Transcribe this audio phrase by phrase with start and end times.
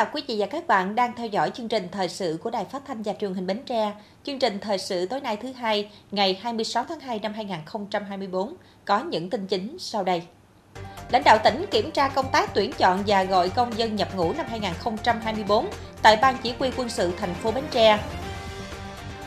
[0.00, 2.50] Xin chào quý vị và các bạn đang theo dõi chương trình thời sự của
[2.50, 3.92] Đài Phát thanh và Truyền hình Bến Tre.
[4.24, 9.00] Chương trình thời sự tối nay thứ hai, ngày 26 tháng 2 năm 2024 có
[9.00, 10.22] những tin chính sau đây.
[11.10, 14.32] Lãnh đạo tỉnh kiểm tra công tác tuyển chọn và gọi công dân nhập ngũ
[14.32, 15.66] năm 2024
[16.02, 17.98] tại Ban Chỉ huy quân sự thành phố Bến Tre.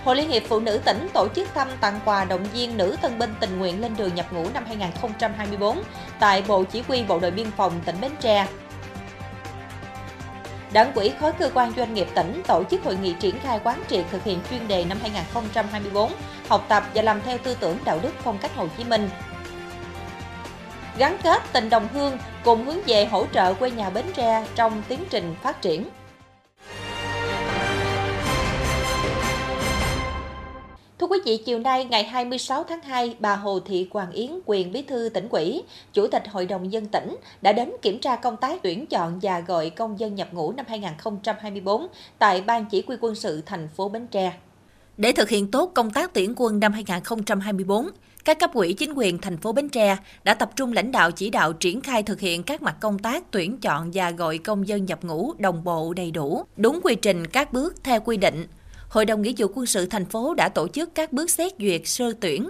[0.04, 3.20] Hội Liên hiệp Phụ nữ tỉnh tổ chức thăm tặng quà động viên nữ tân
[3.20, 5.80] binh tình nguyện lên đường nhập ngũ năm 2024
[6.20, 8.48] tại Bộ Chỉ huy Bộ đội Biên phòng tỉnh Bến Tre.
[10.74, 13.84] Đảng quỹ khối cơ quan doanh nghiệp tỉnh tổ chức hội nghị triển khai quán
[13.90, 16.12] triệt thực hiện chuyên đề năm 2024,
[16.48, 19.10] học tập và làm theo tư tưởng đạo đức phong cách Hồ Chí Minh.
[20.98, 24.84] Gắn kết tình đồng hương cùng hướng về hỗ trợ quê nhà Bến Tre trong
[24.88, 25.90] tiến trình phát triển.
[31.00, 34.72] Thưa quý vị, chiều nay ngày 26 tháng 2, bà Hồ Thị Hoàng Yến, quyền
[34.72, 35.64] bí thư tỉnh ủy,
[35.94, 39.40] Chủ tịch Hội đồng dân tỉnh đã đến kiểm tra công tác tuyển chọn và
[39.40, 41.88] gọi công dân nhập ngũ năm 2024
[42.20, 44.34] tại Ban Chỉ huy quân sự thành phố Bến Tre.
[44.98, 47.90] Để thực hiện tốt công tác tuyển quân năm 2024,
[48.26, 51.30] các cấp ủy chính quyền thành phố Bến Tre đã tập trung lãnh đạo chỉ
[51.30, 54.86] đạo triển khai thực hiện các mặt công tác tuyển chọn và gọi công dân
[54.86, 58.48] nhập ngũ đồng bộ đầy đủ, đúng quy trình các bước theo quy định–
[58.94, 61.82] Hội đồng Nghĩa vụ quân sự thành phố đã tổ chức các bước xét duyệt
[61.86, 62.50] sơ tuyển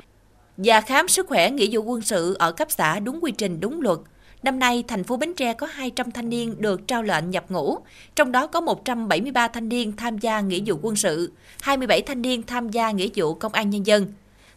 [0.57, 3.81] và khám sức khỏe nghĩa vụ quân sự ở cấp xã đúng quy trình đúng
[3.81, 3.99] luật.
[4.43, 7.77] Năm nay, thành phố Bến Tre có 200 thanh niên được trao lệnh nhập ngũ,
[8.15, 12.43] trong đó có 173 thanh niên tham gia nghĩa vụ quân sự, 27 thanh niên
[12.43, 14.13] tham gia nghĩa vụ công an nhân dân.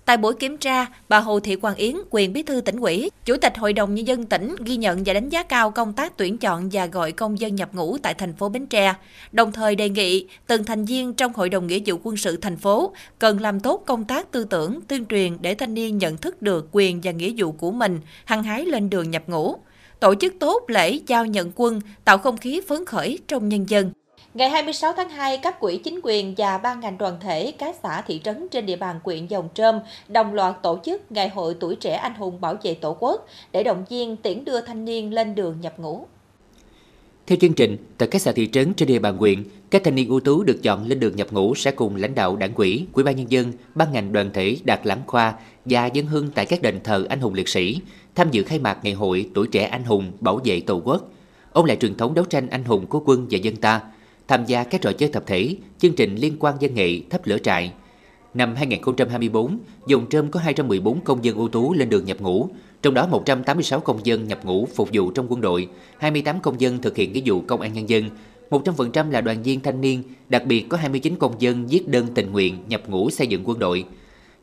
[0.07, 3.37] Tại buổi kiểm tra, bà Hồ Thị Quang Yến, quyền bí thư tỉnh ủy, Chủ
[3.37, 6.39] tịch Hội đồng Nhân dân tỉnh ghi nhận và đánh giá cao công tác tuyển
[6.39, 8.95] chọn và gọi công dân nhập ngũ tại thành phố Bến Tre,
[9.33, 12.57] đồng thời đề nghị từng thành viên trong Hội đồng Nghĩa vụ quân sự thành
[12.57, 16.43] phố cần làm tốt công tác tư tưởng, tuyên truyền để thanh niên nhận thức
[16.43, 19.57] được quyền và nghĩa vụ của mình, hăng hái lên đường nhập ngũ.
[20.01, 23.91] Tổ chức tốt lễ giao nhận quân, tạo không khí phấn khởi trong nhân dân.
[24.37, 28.03] Ngày 26 tháng 2, các quỹ chính quyền và ban ngành đoàn thể các xã
[28.03, 31.77] thị trấn trên địa bàn huyện Dòng Trơm đồng loạt tổ chức Ngày hội tuổi
[31.77, 35.35] trẻ anh hùng bảo vệ Tổ quốc để động viên tiễn đưa thanh niên lên
[35.35, 36.07] đường nhập ngũ.
[37.27, 40.09] Theo chương trình, tại các xã thị trấn trên địa bàn huyện, các thanh niên
[40.09, 43.03] ưu tú được chọn lên đường nhập ngũ sẽ cùng lãnh đạo đảng quỹ, quỹ
[43.03, 46.63] ban nhân dân, ban ngành đoàn thể đạt lãng khoa và dân hương tại các
[46.63, 47.81] đền thờ anh hùng liệt sĩ,
[48.15, 51.09] tham dự khai mạc ngày hội tuổi trẻ anh hùng bảo vệ Tổ quốc,
[51.53, 53.81] ôn lại truyền thống đấu tranh anh hùng của quân và dân ta–
[54.29, 57.39] tham gia các trò chơi tập thể, chương trình liên quan dân nghệ thắp lửa
[57.39, 57.73] trại.
[58.35, 62.49] Năm 2024, dùng Trơm có 214 công dân ưu tú lên đường nhập ngũ,
[62.83, 66.83] trong đó 186 công dân nhập ngũ phục vụ trong quân đội, 28 công dân
[66.83, 68.11] thực hiện nghĩa vụ công an nhân dân,
[68.51, 72.33] 100% là đoàn viên thanh niên, đặc biệt có 29 công dân viết đơn tình
[72.33, 73.85] nguyện nhập ngũ xây dựng quân đội.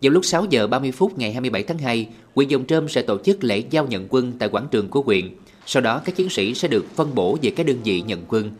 [0.01, 3.17] Vào lúc 6 giờ 30 phút ngày 27 tháng 2, huyện Dòng Trơm sẽ tổ
[3.17, 5.29] chức lễ giao nhận quân tại quảng trường của huyện.
[5.65, 8.51] Sau đó các chiến sĩ sẽ được phân bổ về các đơn vị nhận quân.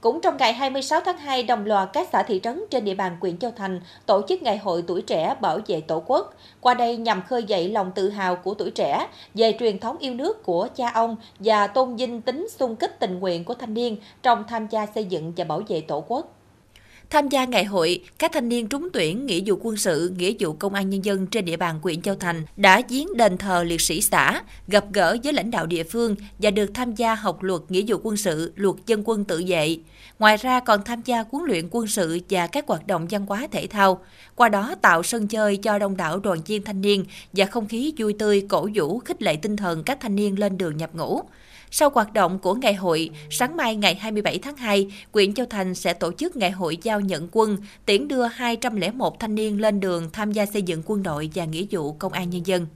[0.00, 3.16] Cũng trong ngày 26 tháng 2, đồng loạt các xã thị trấn trên địa bàn
[3.20, 6.34] huyện Châu Thành tổ chức Ngày hội tuổi trẻ bảo vệ Tổ quốc.
[6.60, 10.14] Qua đây nhằm khơi dậy lòng tự hào của tuổi trẻ về truyền thống yêu
[10.14, 13.96] nước của cha ông và tôn vinh tính xung kích tình nguyện của thanh niên
[14.22, 16.37] trong tham gia xây dựng và bảo vệ Tổ quốc.
[17.10, 20.52] Tham gia ngày hội, các thanh niên trúng tuyển nghĩa vụ quân sự, nghĩa vụ
[20.52, 23.80] công an nhân dân trên địa bàn huyện Châu Thành đã viếng đền thờ liệt
[23.80, 27.62] sĩ xã, gặp gỡ với lãnh đạo địa phương và được tham gia học luật
[27.68, 29.76] nghĩa vụ quân sự, luật dân quân tự vệ.
[30.18, 33.46] Ngoài ra còn tham gia huấn luyện quân sự và các hoạt động văn hóa
[33.50, 34.00] thể thao,
[34.34, 37.92] qua đó tạo sân chơi cho đông đảo đoàn viên thanh niên và không khí
[37.98, 41.22] vui tươi cổ vũ khích lệ tinh thần các thanh niên lên đường nhập ngũ.
[41.70, 45.74] Sau hoạt động của ngày hội, sáng mai ngày 27 tháng 2, huyện Châu Thành
[45.74, 47.56] sẽ tổ chức ngày hội giao nhận quân,
[47.86, 51.64] tiễn đưa 201 thanh niên lên đường tham gia xây dựng quân đội và nghĩa
[51.70, 52.66] vụ công an nhân dân.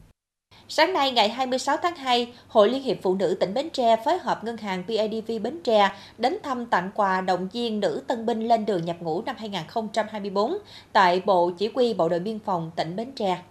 [0.68, 4.18] Sáng nay ngày 26 tháng 2, Hội Liên hiệp Phụ nữ tỉnh Bến Tre phối
[4.18, 8.48] hợp ngân hàng BIDV Bến Tre đến thăm tặng quà động viên nữ tân binh
[8.48, 10.54] lên đường nhập ngũ năm 2024
[10.92, 13.42] tại Bộ Chỉ huy Bộ đội Biên phòng tỉnh Bến Tre.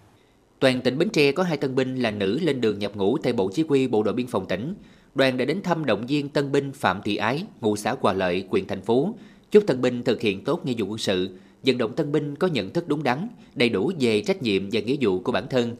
[0.59, 3.33] Toàn tỉnh Bến Tre có hai tân binh là nữ lên đường nhập ngũ tại
[3.33, 4.75] Bộ Chỉ huy Bộ đội Biên phòng tỉnh
[5.15, 8.45] đoàn đã đến thăm động viên tân binh Phạm Thị Ái, ngụ xã Hòa Lợi,
[8.49, 9.15] huyện thành Phú,
[9.51, 12.47] chúc tân binh thực hiện tốt nghĩa vụ quân sự, vận động tân binh có
[12.47, 15.75] nhận thức đúng đắn, đầy đủ về trách nhiệm và nghĩa vụ của bản thân,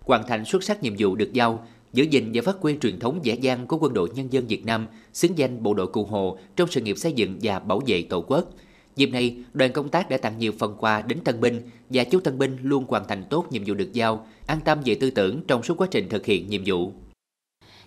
[0.00, 3.20] hoàn thành xuất sắc nhiệm vụ được giao, giữ gìn và phát huy truyền thống
[3.24, 6.38] vẻ vang của quân đội nhân dân Việt Nam, xứng danh bộ đội Cụ Hồ
[6.56, 8.50] trong sự nghiệp xây dựng và bảo vệ Tổ quốc.
[8.96, 11.60] Dịp này, đoàn công tác đã tặng nhiều phần quà đến tân binh
[11.90, 14.94] và chúc tân binh luôn hoàn thành tốt nhiệm vụ được giao, an tâm về
[14.94, 16.92] tư tưởng trong suốt quá trình thực hiện nhiệm vụ.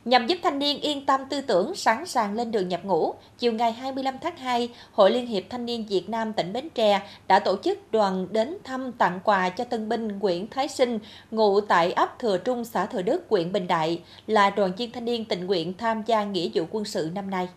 [0.05, 3.53] Nhằm giúp thanh niên yên tâm tư tưởng, sẵn sàng lên đường nhập ngũ, chiều
[3.53, 7.39] ngày 25 tháng 2, Hội Liên hiệp Thanh niên Việt Nam tỉnh Bến Tre đã
[7.39, 10.99] tổ chức đoàn đến thăm tặng quà cho tân binh Nguyễn Thái Sinh,
[11.31, 15.05] ngụ tại ấp Thừa Trung, xã Thừa Đức, huyện Bình Đại, là đoàn viên thanh
[15.05, 17.47] niên tình nguyện tham gia nghĩa vụ quân sự năm nay.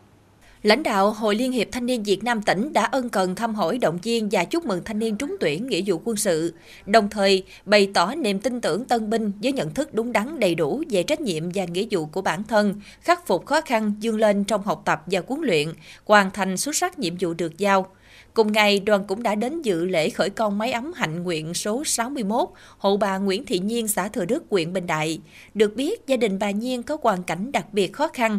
[0.66, 3.78] Lãnh đạo Hội Liên hiệp Thanh niên Việt Nam tỉnh đã ân cần thăm hỏi
[3.78, 6.54] động viên và chúc mừng thanh niên trúng tuyển nghĩa vụ quân sự,
[6.86, 10.54] đồng thời bày tỏ niềm tin tưởng tân binh với nhận thức đúng đắn đầy
[10.54, 14.18] đủ về trách nhiệm và nghĩa vụ của bản thân, khắc phục khó khăn dương
[14.18, 15.68] lên trong học tập và huấn luyện,
[16.04, 17.86] hoàn thành xuất sắc nhiệm vụ được giao.
[18.34, 21.84] Cùng ngày, đoàn cũng đã đến dự lễ khởi công máy ấm hạnh nguyện số
[21.84, 22.48] 61,
[22.78, 25.20] hộ bà Nguyễn Thị Nhiên, xã Thừa Đức, huyện Bình Đại.
[25.54, 28.38] Được biết, gia đình bà Nhiên có hoàn cảnh đặc biệt khó khăn.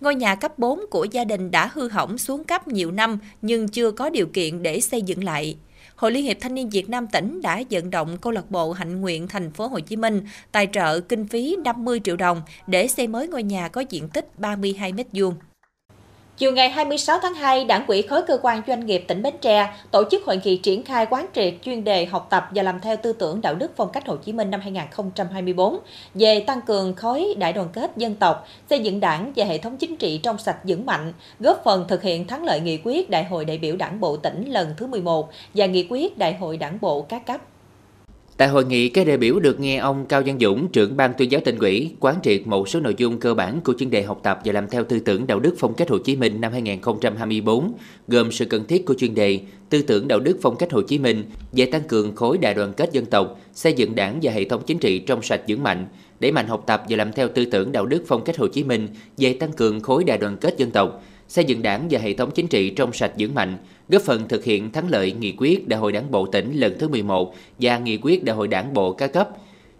[0.00, 3.68] Ngôi nhà cấp 4 của gia đình đã hư hỏng xuống cấp nhiều năm nhưng
[3.68, 5.56] chưa có điều kiện để xây dựng lại.
[5.96, 9.00] Hội Liên hiệp Thanh niên Việt Nam tỉnh đã vận động câu lạc bộ Hạnh
[9.00, 10.22] Nguyện thành phố Hồ Chí Minh
[10.52, 14.38] tài trợ kinh phí 50 triệu đồng để xây mới ngôi nhà có diện tích
[14.38, 15.32] 32 m2.
[16.38, 19.74] Chiều ngày 26 tháng 2, Đảng ủy khối cơ quan doanh nghiệp tỉnh Bến Tre
[19.90, 22.96] tổ chức hội nghị triển khai quán triệt chuyên đề học tập và làm theo
[22.96, 25.78] tư tưởng đạo đức phong cách Hồ Chí Minh năm 2024
[26.14, 29.76] về tăng cường khối đại đoàn kết dân tộc, xây dựng đảng và hệ thống
[29.76, 33.24] chính trị trong sạch vững mạnh, góp phần thực hiện thắng lợi nghị quyết Đại
[33.24, 36.78] hội đại biểu Đảng bộ tỉnh lần thứ 11 và nghị quyết Đại hội Đảng
[36.80, 37.40] bộ các cấp.
[38.38, 41.30] Tại hội nghị, các đại biểu được nghe ông Cao Văn Dũng, trưởng ban tuyên
[41.30, 44.20] giáo tỉnh ủy, quán triệt một số nội dung cơ bản của chuyên đề học
[44.22, 47.72] tập và làm theo tư tưởng đạo đức phong cách Hồ Chí Minh năm 2024,
[48.08, 49.40] gồm sự cần thiết của chuyên đề
[49.70, 52.72] tư tưởng đạo đức phong cách Hồ Chí Minh về tăng cường khối đại đoàn
[52.72, 55.86] kết dân tộc, xây dựng đảng và hệ thống chính trị trong sạch vững mạnh,
[56.20, 58.64] đẩy mạnh học tập và làm theo tư tưởng đạo đức phong cách Hồ Chí
[58.64, 62.14] Minh về tăng cường khối đại đoàn kết dân tộc, xây dựng đảng và hệ
[62.14, 63.58] thống chính trị trong sạch vững mạnh,
[63.88, 66.88] góp phần thực hiện thắng lợi nghị quyết Đại hội Đảng bộ tỉnh lần thứ
[66.88, 69.28] 11 và nghị quyết Đại hội Đảng bộ các cấp.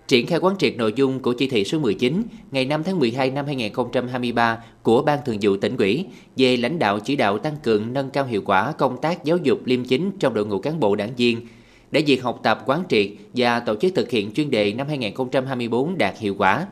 [0.08, 3.31] Triển khai quán triệt nội dung của chỉ thị số 19 ngày 5 tháng 12
[3.31, 6.06] năm 2023 của Ban Thường vụ tỉnh ủy
[6.37, 9.60] về lãnh đạo chỉ đạo tăng cường nâng cao hiệu quả công tác giáo dục
[9.64, 11.46] liêm chính trong đội ngũ cán bộ đảng viên
[11.90, 15.99] để việc học tập quán triệt và tổ chức thực hiện chuyên đề năm 2024
[15.99, 16.66] đạt hiệu quả.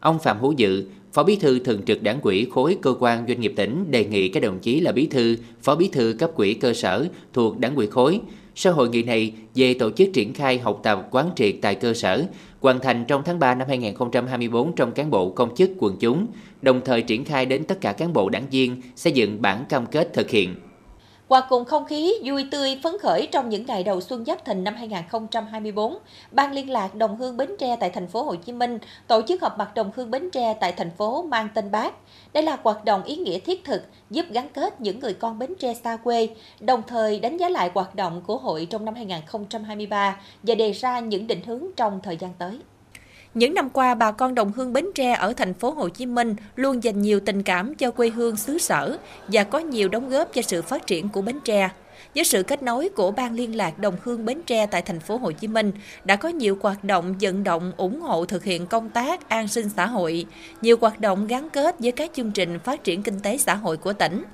[0.00, 3.40] Ông Phạm Hữu Dự, Phó Bí thư Thường trực Đảng ủy khối cơ quan doanh
[3.40, 6.54] nghiệp tỉnh đề nghị các đồng chí là bí thư, phó bí thư cấp quỹ
[6.54, 8.20] cơ sở thuộc Đảng ủy khối
[8.54, 11.94] sau hội nghị này về tổ chức triển khai học tập quán triệt tại cơ
[11.94, 12.24] sở,
[12.60, 16.26] hoàn thành trong tháng 3 năm 2024 trong cán bộ công chức quần chúng,
[16.62, 19.86] đồng thời triển khai đến tất cả cán bộ đảng viên xây dựng bản cam
[19.86, 20.54] kết thực hiện.
[21.30, 24.64] Hòa cùng không khí vui tươi phấn khởi trong những ngày đầu xuân Giáp Thìn
[24.64, 25.98] năm 2024,
[26.30, 29.42] Ban liên lạc Đồng Hương Bến Tre tại thành phố Hồ Chí Minh tổ chức
[29.42, 31.94] họp mặt Đồng Hương Bến Tre tại thành phố mang tên Bác.
[32.32, 35.54] Đây là hoạt động ý nghĩa thiết thực giúp gắn kết những người con Bến
[35.58, 36.28] Tre xa quê,
[36.60, 41.00] đồng thời đánh giá lại hoạt động của hội trong năm 2023 và đề ra
[41.00, 42.58] những định hướng trong thời gian tới.
[43.34, 46.34] Những năm qua, bà con đồng hương Bến Tre ở thành phố Hồ Chí Minh
[46.56, 48.98] luôn dành nhiều tình cảm cho quê hương xứ sở
[49.28, 51.68] và có nhiều đóng góp cho sự phát triển của Bến Tre.
[52.14, 55.16] Với sự kết nối của Ban liên lạc đồng hương Bến Tre tại thành phố
[55.16, 55.72] Hồ Chí Minh
[56.04, 59.68] đã có nhiều hoạt động vận động ủng hộ thực hiện công tác an sinh
[59.76, 60.26] xã hội,
[60.62, 63.76] nhiều hoạt động gắn kết với các chương trình phát triển kinh tế xã hội
[63.76, 64.24] của tỉnh.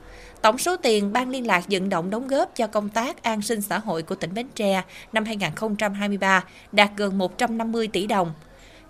[0.42, 3.62] Tổng số tiền Ban liên lạc vận động đóng góp cho công tác an sinh
[3.62, 4.82] xã hội của tỉnh Bến Tre
[5.12, 8.32] năm 2023 đạt gần 150 tỷ đồng.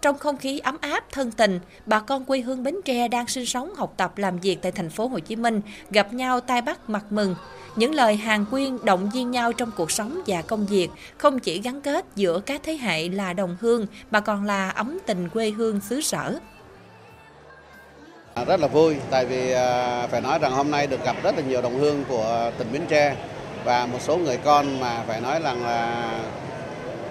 [0.02, 3.46] Trong không khí ấm áp, thân tình, bà con quê hương Bến Tre đang sinh
[3.46, 5.60] sống, học tập, làm việc tại thành phố Hồ Chí Minh
[5.90, 7.34] gặp nhau tay bắt mặt mừng.
[7.76, 11.60] Những lời hàng quyên động viên nhau trong cuộc sống và công việc không chỉ
[11.60, 15.50] gắn kết giữa các thế hệ là đồng hương mà còn là ấm tình quê
[15.50, 16.38] hương xứ sở.
[18.34, 21.36] À, rất là vui tại vì à, phải nói rằng hôm nay được gặp rất
[21.36, 23.16] là nhiều đồng hương của tỉnh Bến Tre
[23.64, 26.10] và một số người con mà phải nói rằng là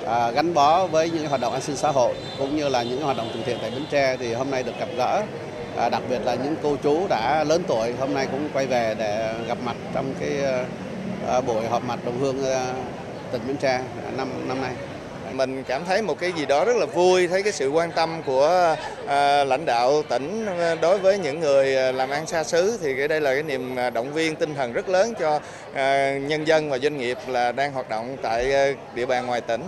[0.06, 3.02] à, gắn bó với những hoạt động an sinh xã hội cũng như là những
[3.02, 5.22] hoạt động từ thiện tại Bến Tre thì hôm nay được gặp gỡ.
[5.78, 8.96] À, đặc biệt là những cô chú đã lớn tuổi hôm nay cũng quay về
[9.00, 10.32] để gặp mặt trong cái
[11.28, 12.66] à, buổi họp mặt đồng hương à,
[13.32, 13.82] tỉnh Bến Tre
[14.18, 14.72] năm năm nay.
[15.34, 18.22] Mình cảm thấy một cái gì đó rất là vui thấy cái sự quan tâm
[18.26, 18.76] của
[19.08, 22.98] à, lãnh đạo tỉnh à, đối với những người à, làm ăn xa xứ thì
[22.98, 25.40] cái đây là cái niềm à, động viên tinh thần rất lớn cho
[25.74, 28.54] à, nhân dân và doanh nghiệp là đang hoạt động tại
[28.94, 29.62] địa bàn ngoài tỉnh.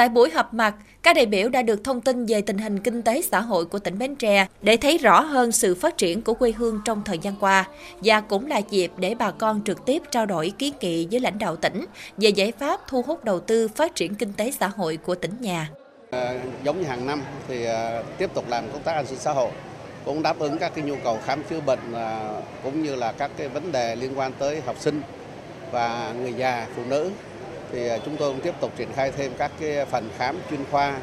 [0.00, 3.02] Tại buổi họp mặt, các đại biểu đã được thông tin về tình hình kinh
[3.02, 6.34] tế xã hội của tỉnh Bến Tre để thấy rõ hơn sự phát triển của
[6.34, 7.68] quê hương trong thời gian qua
[8.04, 11.38] và cũng là dịp để bà con trực tiếp trao đổi kiến nghị với lãnh
[11.38, 14.96] đạo tỉnh về giải pháp thu hút đầu tư phát triển kinh tế xã hội
[14.96, 15.70] của tỉnh nhà.
[16.10, 19.32] À, giống như hàng năm thì à, tiếp tục làm công tác an sinh xã
[19.32, 19.50] hội
[20.04, 22.30] cũng đáp ứng các cái nhu cầu khám chữa bệnh à,
[22.62, 25.02] cũng như là các cái vấn đề liên quan tới học sinh
[25.70, 27.10] và người già, phụ nữ
[27.72, 30.60] thì à, chúng tôi cũng tiếp tục triển khai thêm các cái phần khám chuyên
[30.70, 30.94] khoa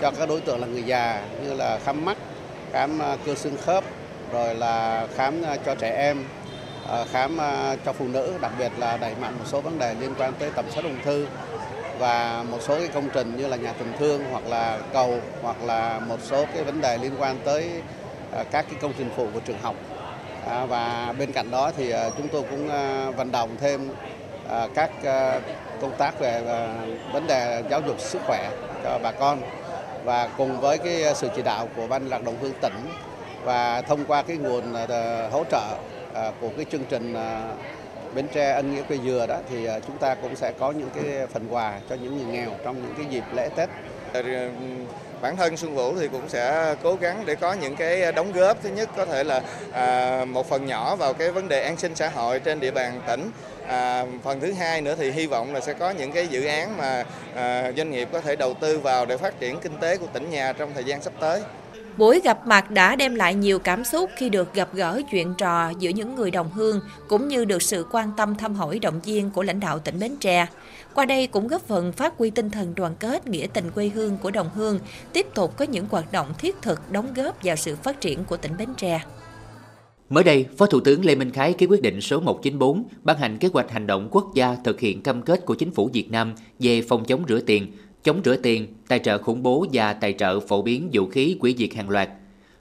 [0.00, 2.16] cho các đối tượng là người già như là khám mắt,
[2.72, 3.84] khám à, cơ xương khớp,
[4.32, 6.24] rồi là khám à, cho trẻ em,
[7.12, 7.38] khám
[7.84, 10.50] cho phụ nữ, đặc biệt là đẩy mạnh một số vấn đề liên quan tới
[10.54, 11.26] tầm soát ung thư
[11.98, 15.56] và một số cái công trình như là nhà tình thương hoặc là cầu hoặc
[15.64, 17.70] là một số cái vấn đề liên quan tới
[18.32, 19.74] các cái công trình phụ của trường học.
[20.68, 22.68] Và bên cạnh đó thì chúng tôi cũng
[23.16, 23.90] vận động thêm
[24.74, 24.90] các
[25.80, 26.74] công tác về à,
[27.12, 28.50] vấn đề giáo dục sức khỏe
[28.84, 29.42] cho bà con
[30.04, 32.88] và cùng với cái sự chỉ đạo của ban lạc động hương tỉnh
[33.44, 35.76] và thông qua cái nguồn à, hỗ trợ
[36.14, 37.14] à, của cái chương trình
[38.14, 41.26] Bến Tre ân nghĩa cây dừa đó, thì chúng ta cũng sẽ có những cái
[41.26, 43.68] phần quà cho những người nghèo trong những cái dịp lễ Tết.
[44.12, 44.22] Ừ,
[45.20, 48.62] bản thân Xuân Vũ thì cũng sẽ cố gắng để có những cái đóng góp.
[48.62, 49.40] Thứ nhất có thể là
[50.24, 53.30] một phần nhỏ vào cái vấn đề an sinh xã hội trên địa bàn tỉnh
[53.70, 56.76] à, phần thứ hai nữa thì hy vọng là sẽ có những cái dự án
[56.76, 60.06] mà à, doanh nghiệp có thể đầu tư vào để phát triển kinh tế của
[60.12, 61.42] tỉnh nhà trong thời gian sắp tới
[61.96, 65.70] Buổi gặp mặt đã đem lại nhiều cảm xúc khi được gặp gỡ chuyện trò
[65.78, 69.30] giữa những người đồng hương, cũng như được sự quan tâm thăm hỏi động viên
[69.30, 70.46] của lãnh đạo tỉnh Bến Tre.
[70.94, 74.18] Qua đây cũng góp phần phát huy tinh thần đoàn kết, nghĩa tình quê hương
[74.18, 74.78] của đồng hương,
[75.12, 78.36] tiếp tục có những hoạt động thiết thực đóng góp vào sự phát triển của
[78.36, 79.00] tỉnh Bến Tre.
[80.10, 83.38] Mới đây, Phó Thủ tướng Lê Minh Khái ký quyết định số 194 ban hành
[83.38, 86.34] kế hoạch hành động quốc gia thực hiện cam kết của chính phủ Việt Nam
[86.58, 87.66] về phòng chống rửa tiền,
[88.04, 91.54] chống rửa tiền, tài trợ khủng bố và tài trợ phổ biến vũ khí quỷ
[91.58, 92.08] diệt hàng loạt.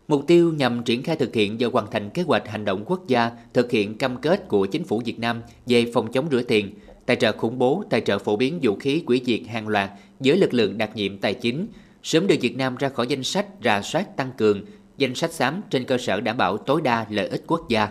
[0.08, 3.08] Mục tiêu nhằm triển khai thực hiện và hoàn thành kế hoạch hành động quốc
[3.08, 6.74] gia thực hiện cam kết của chính phủ Việt Nam về phòng chống rửa tiền,
[7.06, 9.90] tài trợ khủng bố, tài trợ phổ biến vũ khí quỷ diệt hàng loạt
[10.20, 11.68] với lực lượng đặc nhiệm tài chính,
[12.04, 14.62] sớm đưa Việt Nam ra khỏi danh sách rà soát tăng cường,
[15.00, 17.88] danh sách xám trên cơ sở đảm bảo tối đa lợi ích quốc gia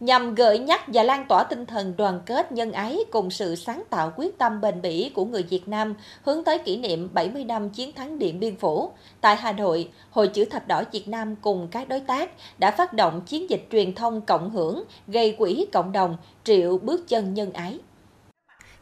[0.00, 3.82] nhằm gợi nhắc và lan tỏa tinh thần đoàn kết nhân ái cùng sự sáng
[3.90, 7.70] tạo quyết tâm bền bỉ của người Việt Nam hướng tới kỷ niệm 70 năm
[7.70, 8.90] chiến thắng Điện Biên Phủ.
[9.20, 12.92] Tại Hà Nội, Hội chữ thập đỏ Việt Nam cùng các đối tác đã phát
[12.92, 17.52] động chiến dịch truyền thông cộng hưởng gây quỹ cộng đồng triệu bước chân nhân
[17.52, 17.78] ái.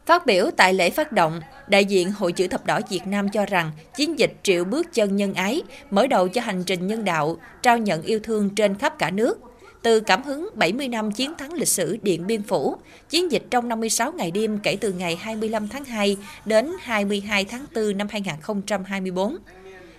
[0.07, 3.45] Phát biểu tại lễ phát động, đại diện Hội chữ thập đỏ Việt Nam cho
[3.45, 5.61] rằng chiến dịch triệu bước chân nhân ái
[5.91, 9.39] mở đầu cho hành trình nhân đạo, trao nhận yêu thương trên khắp cả nước–
[9.87, 12.75] từ cảm hứng 70 năm chiến thắng lịch sử Điện Biên Phủ,
[13.09, 17.65] chiến dịch trong 56 ngày đêm kể từ ngày 25 tháng 2 đến 22 tháng
[17.75, 19.37] 4 năm 2024.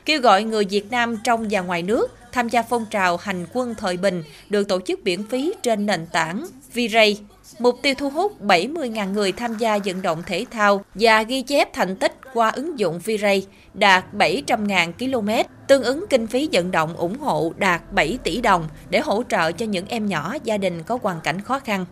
[0.04, 3.74] Kêu gọi người Việt Nam trong và ngoài nước tham gia phong trào hành quân
[3.78, 7.14] thời bình được tổ chức miễn phí trên nền tảng V-Ray.
[7.58, 11.72] Mục tiêu thu hút 70.000 người tham gia vận động thể thao và ghi chép
[11.72, 13.42] thành tích qua ứng dụng V-Ray
[13.74, 18.68] đạt 700.000 km, tương ứng kinh phí vận động ủng hộ đạt 7 tỷ đồng
[18.90, 21.84] để hỗ trợ cho những em nhỏ gia đình có hoàn cảnh khó khăn.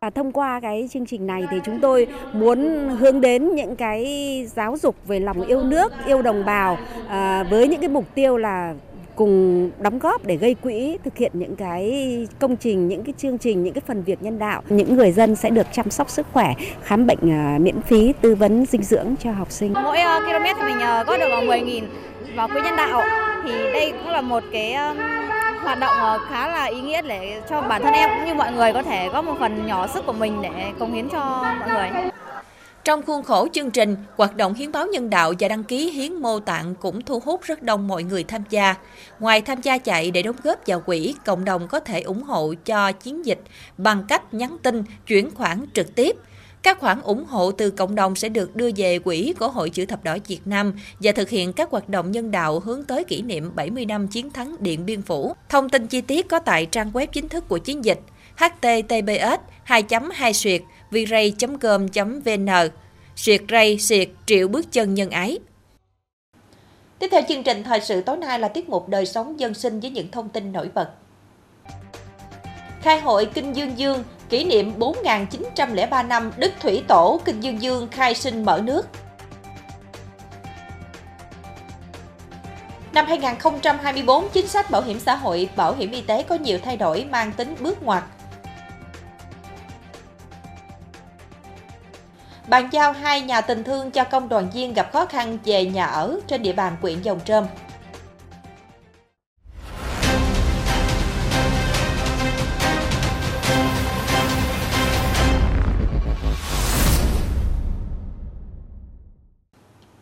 [0.00, 4.04] Và thông qua cái chương trình này thì chúng tôi muốn hướng đến những cái
[4.54, 8.36] giáo dục về lòng yêu nước, yêu đồng bào à, với những cái mục tiêu
[8.36, 8.74] là
[9.20, 13.38] cùng đóng góp để gây quỹ thực hiện những cái công trình, những cái chương
[13.38, 14.62] trình, những cái phần việc nhân đạo.
[14.68, 18.34] Những người dân sẽ được chăm sóc sức khỏe, khám bệnh à, miễn phí, tư
[18.34, 19.72] vấn dinh dưỡng cho học sinh.
[19.72, 21.82] Mỗi à, km thì mình à, góp có được 10.000
[22.36, 23.02] vào quỹ nhân đạo
[23.44, 24.76] thì đây cũng là một cái
[25.62, 28.72] hoạt động khá là ý nghĩa để cho bản thân em cũng như mọi người
[28.72, 32.10] có thể góp một phần nhỏ sức của mình để cống hiến cho mọi người.
[32.84, 36.14] Trong khuôn khổ chương trình, hoạt động hiến máu nhân đạo và đăng ký hiến
[36.14, 38.74] mô tạng cũng thu hút rất đông mọi người tham gia.
[39.18, 42.54] Ngoài tham gia chạy để đóng góp vào quỹ, cộng đồng có thể ủng hộ
[42.64, 43.40] cho chiến dịch
[43.78, 46.16] bằng cách nhắn tin, chuyển khoản trực tiếp.
[46.62, 49.86] Các khoản ủng hộ từ cộng đồng sẽ được đưa về quỹ của Hội chữ
[49.86, 53.22] thập đỏ Việt Nam và thực hiện các hoạt động nhân đạo hướng tới kỷ
[53.22, 55.34] niệm 70 năm chiến thắng Điện Biên Phủ.
[55.48, 58.00] Thông tin chi tiết có tại trang web chính thức của chiến dịch
[58.36, 62.48] https 2 2 suyệt viray.com.vn
[63.16, 65.38] siệt ray siệt triệu bước chân nhân ái
[66.98, 69.80] Tiếp theo chương trình thời sự tối nay là tiết mục đời sống dân sinh
[69.80, 70.90] với những thông tin nổi bật.
[72.82, 77.88] Khai hội Kinh Dương Dương kỷ niệm 4.903 năm Đức Thủy Tổ Kinh Dương Dương
[77.90, 78.86] khai sinh mở nước.
[82.92, 86.76] Năm 2024, chính sách bảo hiểm xã hội, bảo hiểm y tế có nhiều thay
[86.76, 88.04] đổi mang tính bước ngoặt.
[92.50, 95.86] Bàn giao hai nhà tình thương cho công đoàn viên gặp khó khăn về nhà
[95.86, 97.44] ở trên địa bàn quyện Dòng Trơm.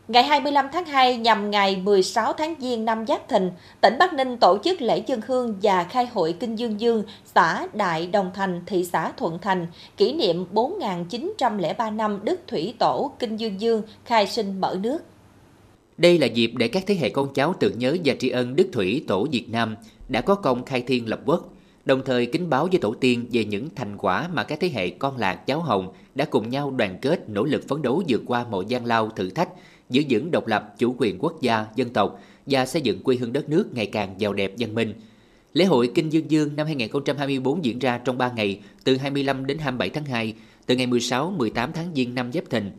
[0.09, 3.51] Ngày 25 tháng 2 nhằm ngày 16 tháng Giêng năm Giáp Thìn,
[3.81, 7.67] tỉnh Bắc Ninh tổ chức lễ dân hương và khai hội Kinh Dương Dương, xã
[7.75, 13.37] Đại Đồng Thành, thị xã Thuận Thành, kỷ niệm 4.903 năm Đức Thủy Tổ Kinh
[13.37, 14.99] Dương Dương khai sinh mở nước.
[15.99, 18.69] Đây là dịp để các thế hệ con cháu tưởng nhớ và tri ân Đức
[18.73, 19.77] Thủy Tổ Việt Nam
[20.09, 21.49] đã có công khai thiên lập quốc,
[21.85, 24.91] đồng thời kính báo với tổ tiên về những thành quả mà các thế hệ
[24.91, 28.45] con lạc cháu hồng đã cùng nhau đoàn kết nỗ lực phấn đấu vượt qua
[28.51, 29.49] mọi gian lao thử thách
[29.91, 33.33] giữ vững độc lập, chủ quyền quốc gia, dân tộc và xây dựng quê hương
[33.33, 34.95] đất nước ngày càng giàu đẹp văn minh.
[35.53, 39.59] Lễ hội Kinh Dương Dương năm 2024 diễn ra trong 3 ngày, từ 25 đến
[39.59, 40.35] 27 tháng 2,
[40.67, 42.71] từ ngày 16, 18 tháng Giêng năm Giáp Thìn.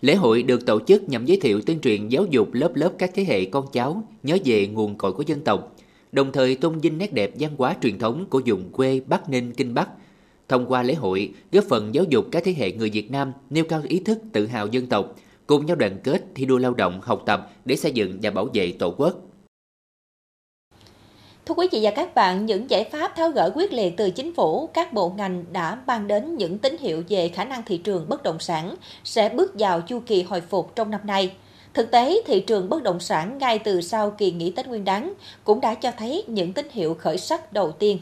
[0.00, 3.10] Lễ hội được tổ chức nhằm giới thiệu tuyên truyền giáo dục lớp lớp các
[3.14, 5.76] thế hệ con cháu nhớ về nguồn cội của dân tộc,
[6.12, 9.52] đồng thời tôn vinh nét đẹp văn hóa truyền thống của vùng quê Bắc Ninh,
[9.52, 9.88] Kinh Bắc.
[10.48, 13.64] Thông qua lễ hội, góp phần giáo dục các thế hệ người Việt Nam nêu
[13.64, 17.00] cao ý thức tự hào dân tộc, cùng nhau đoàn kết thi đua lao động,
[17.02, 19.14] học tập để xây dựng và bảo vệ Tổ quốc.
[21.46, 24.34] Thưa quý vị và các bạn, những giải pháp tháo gỡ quyết liệt từ chính
[24.34, 28.08] phủ, các bộ ngành đã mang đến những tín hiệu về khả năng thị trường
[28.08, 28.74] bất động sản
[29.04, 31.32] sẽ bước vào chu kỳ hồi phục trong năm nay.
[31.74, 35.12] Thực tế, thị trường bất động sản ngay từ sau kỳ nghỉ Tết Nguyên đán
[35.44, 37.98] cũng đã cho thấy những tín hiệu khởi sắc đầu tiên.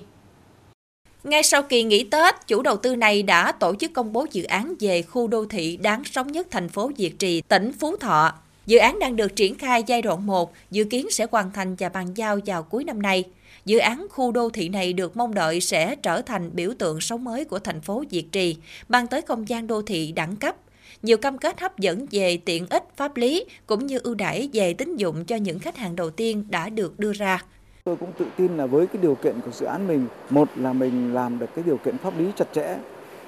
[1.24, 4.44] Ngay sau kỳ nghỉ Tết, chủ đầu tư này đã tổ chức công bố dự
[4.44, 8.32] án về khu đô thị đáng sống nhất thành phố Diệt Trì, tỉnh Phú Thọ.
[8.66, 11.88] Dự án đang được triển khai giai đoạn 1, dự kiến sẽ hoàn thành và
[11.88, 13.24] bàn giao vào cuối năm nay.
[13.64, 17.24] Dự án khu đô thị này được mong đợi sẽ trở thành biểu tượng sống
[17.24, 18.56] mới của thành phố Diệt Trì,
[18.88, 20.56] mang tới không gian đô thị đẳng cấp.
[21.02, 24.74] Nhiều cam kết hấp dẫn về tiện ích pháp lý cũng như ưu đãi về
[24.74, 27.42] tín dụng cho những khách hàng đầu tiên đã được đưa ra.
[27.84, 30.72] Tôi cũng tự tin là với cái điều kiện của dự án mình, một là
[30.72, 32.78] mình làm được cái điều kiện pháp lý chặt chẽ.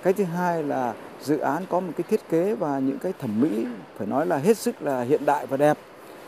[0.02, 3.40] Cái thứ hai là dự án có một cái thiết kế và những cái thẩm
[3.40, 5.78] mỹ phải nói là hết sức là hiện đại và đẹp.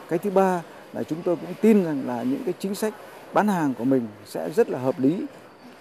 [0.08, 2.94] Cái thứ ba là chúng tôi cũng tin rằng là những cái chính sách
[3.32, 5.26] bán hàng của mình sẽ rất là hợp lý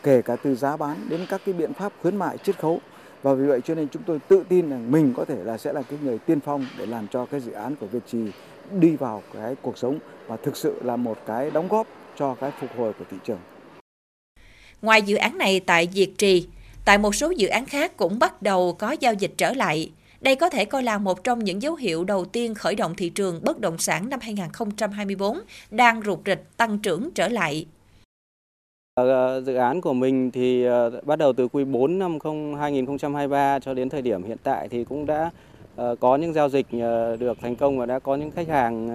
[0.04, 2.80] kể cả từ giá bán đến các cái biện pháp khuyến mại chiết khấu
[3.24, 5.74] và vì vậy cho nên chúng tôi tự tin rằng mình có thể là sẽ
[5.74, 8.32] là cái người tiên phong để làm cho cái dự án của Việt Trì
[8.72, 12.51] đi vào cái cuộc sống và thực sự là một cái đóng góp cho cái
[12.60, 13.39] phục hồi của thị trường.
[14.81, 16.48] Ngoài dự án này tại Việt Trì,
[16.86, 19.91] tại một số dự án khác cũng bắt đầu có giao dịch trở lại.
[20.22, 23.09] Đây có thể coi là một trong những dấu hiệu đầu tiên khởi động thị
[23.09, 25.40] trường bất động sản năm 2024
[25.72, 27.66] đang rụt rịch tăng trưởng trở lại.
[28.96, 32.18] Ờ, dự án của mình thì ờ, bắt đầu từ quý 4 năm
[32.59, 35.31] 2023 cho đến thời điểm hiện tại thì cũng đã
[35.75, 36.66] ờ, có những giao dịch
[37.20, 38.90] được thành công và đã có những khách hàng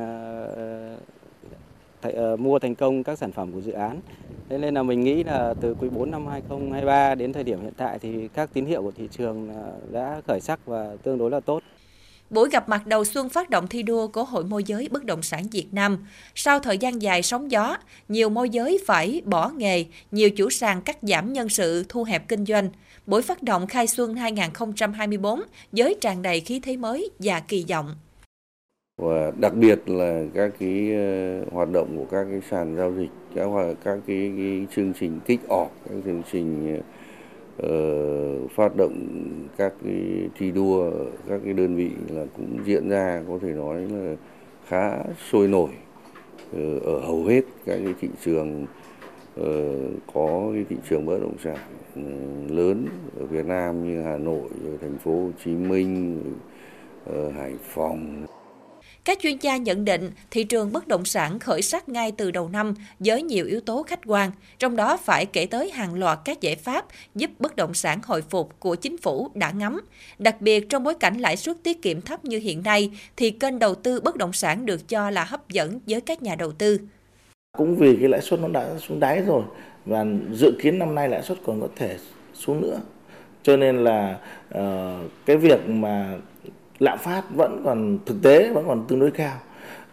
[2.03, 4.01] Ờ, mua thành công các sản phẩm của dự án.
[4.49, 7.73] Thế nên là mình nghĩ là từ quý 4 năm 2023 đến thời điểm hiện
[7.77, 11.31] tại thì các tín hiệu của thị trường ờ, đã khởi sắc và tương đối
[11.31, 11.63] là tốt.
[12.31, 15.23] Buổi gặp mặt đầu xuân phát động thi đua của Hội môi giới bất động
[15.23, 16.07] sản Việt Nam.
[16.35, 17.77] Sau thời gian dài sóng gió,
[18.09, 22.29] nhiều môi giới phải bỏ nghề, nhiều chủ sàn cắt giảm nhân sự, thu hẹp
[22.29, 22.69] kinh doanh.
[23.07, 25.41] Buổi phát động khai xuân 2024
[25.73, 27.95] giới tràn đầy khí thế mới và kỳ vọng.
[29.01, 33.11] Và đặc biệt là các cái ờ, hoạt động của các cái sàn giao dịch,
[33.35, 33.49] các
[33.85, 36.81] các cái, cái chương trình kích off, các chương trình
[37.63, 38.95] uh, phát động
[39.57, 40.91] các cái thi đua
[41.29, 44.17] các cái đơn vị là cũng diễn ra có thể nói là
[44.69, 44.99] khá
[45.31, 45.71] sôi nổi
[46.57, 48.67] uh, ở hầu hết các cái thị trường
[49.41, 49.47] uh,
[50.15, 51.59] có cái thị trường bất động sản
[51.95, 52.03] ừ,
[52.55, 52.87] lớn
[53.21, 54.49] ở Việt Nam như Hà Nội,
[54.81, 56.21] thành phố Hồ Chí Minh,
[57.11, 58.27] uh, Hải Phòng.
[59.05, 62.49] Các chuyên gia nhận định thị trường bất động sản khởi sắc ngay từ đầu
[62.49, 66.41] năm với nhiều yếu tố khách quan, trong đó phải kể tới hàng loạt các
[66.41, 69.81] giải pháp giúp bất động sản hồi phục của chính phủ đã ngắm.
[70.19, 73.59] Đặc biệt trong bối cảnh lãi suất tiết kiệm thấp như hiện nay thì kênh
[73.59, 76.79] đầu tư bất động sản được cho là hấp dẫn với các nhà đầu tư.
[77.59, 79.43] Cũng vì cái lãi suất nó đã xuống đáy rồi
[79.87, 81.97] và dự kiến năm nay lãi suất còn có thể
[82.35, 82.81] xuống nữa.
[83.43, 84.19] Cho nên là
[84.59, 86.19] uh, cái việc mà
[86.81, 89.39] lạm phát vẫn còn thực tế vẫn còn tương đối cao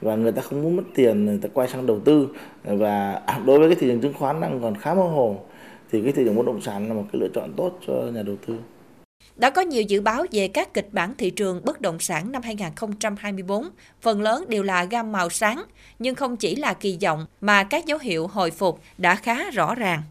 [0.02, 2.28] và người ta không muốn mất tiền người ta quay sang đầu tư
[2.64, 5.40] và đối với cái thị trường chứng khoán đang còn khá mơ hồ
[5.92, 8.24] thì cái thị trường bất động sản là một cái lựa chọn tốt cho nhà
[8.24, 8.56] đầu tư.
[9.36, 12.42] Đã có nhiều dự báo về các kịch bản thị trường bất động sản năm
[12.42, 13.70] 2024,
[14.02, 15.64] phần lớn đều là gam màu sáng,
[16.00, 19.76] nhưng không chỉ là kỳ vọng mà các dấu hiệu hồi phục đã khá rõ
[19.76, 20.02] ràng.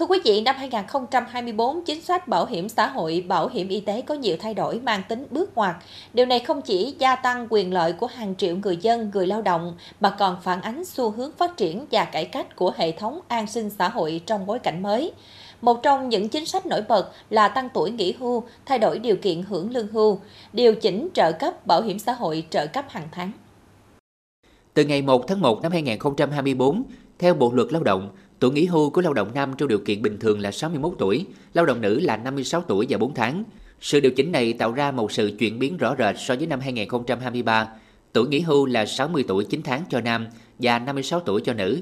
[0.00, 4.00] Thưa quý vị, năm 2024, chính sách bảo hiểm xã hội, bảo hiểm y tế
[4.00, 5.76] có nhiều thay đổi mang tính bước ngoặt.
[6.12, 9.42] Điều này không chỉ gia tăng quyền lợi của hàng triệu người dân, người lao
[9.42, 13.20] động, mà còn phản ánh xu hướng phát triển và cải cách của hệ thống
[13.28, 15.12] an sinh xã hội trong bối cảnh mới.
[15.60, 19.16] Một trong những chính sách nổi bật là tăng tuổi nghỉ hưu, thay đổi điều
[19.16, 20.20] kiện hưởng lương hưu,
[20.52, 23.32] điều chỉnh trợ cấp bảo hiểm xã hội trợ cấp hàng tháng.
[24.74, 26.82] Từ ngày 1 tháng 1 năm 2024,
[27.18, 28.10] theo Bộ Luật Lao động,
[28.40, 31.26] Tuổi nghỉ hưu của lao động nam trong điều kiện bình thường là 61 tuổi,
[31.54, 33.44] lao động nữ là 56 tuổi và 4 tháng.
[33.80, 36.60] Sự điều chỉnh này tạo ra một sự chuyển biến rõ rệt so với năm
[36.60, 37.68] 2023.
[38.12, 40.26] Tuổi nghỉ hưu là 60 tuổi 9 tháng cho nam
[40.58, 41.80] và 56 tuổi cho nữ.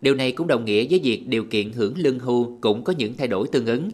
[0.00, 3.16] Điều này cũng đồng nghĩa với việc điều kiện hưởng lương hưu cũng có những
[3.16, 3.90] thay đổi tương ứng.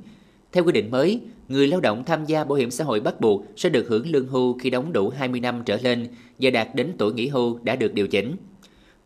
[0.52, 3.44] Theo quy định mới, người lao động tham gia bảo hiểm xã hội bắt buộc
[3.56, 6.92] sẽ được hưởng lương hưu khi đóng đủ 20 năm trở lên và đạt đến
[6.98, 8.36] tuổi nghỉ hưu đã được điều chỉnh.